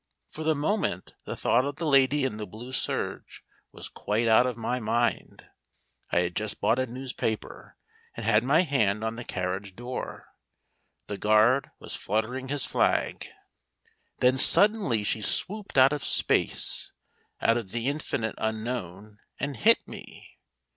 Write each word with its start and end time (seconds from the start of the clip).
For 0.29 0.43
the 0.43 0.55
moment 0.55 1.13
the 1.25 1.35
thought 1.35 1.63
of 1.63 1.75
the 1.75 1.85
lady 1.85 2.23
in 2.25 2.37
the 2.37 2.47
blue 2.47 2.71
serge 2.73 3.43
was 3.71 3.87
quite 3.87 4.27
out 4.27 4.47
of 4.47 4.57
my 4.57 4.79
mind. 4.79 5.45
I 6.09 6.21
had 6.21 6.35
just 6.35 6.59
bought 6.59 6.79
a 6.79 6.87
newspaper, 6.87 7.77
and 8.15 8.25
had 8.25 8.43
my 8.43 8.61
hand 8.63 9.03
on 9.03 9.15
the 9.15 9.23
carriage 9.23 9.75
door. 9.75 10.33
The 11.05 11.19
guard 11.19 11.69
was 11.77 11.95
fluttering 11.95 12.47
his 12.47 12.65
flag. 12.65 13.27
Then 14.17 14.39
suddenly 14.39 15.03
she 15.03 15.21
swooped 15.21 15.77
out 15.77 15.93
of 15.93 16.03
space, 16.03 16.91
out 17.39 17.57
of 17.57 17.69
the 17.69 17.85
infinite 17.87 18.33
unknown, 18.39 19.19
and 19.39 19.55
hit 19.55 19.87
me. 19.87 20.39